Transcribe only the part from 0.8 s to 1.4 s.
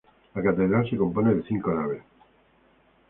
se compone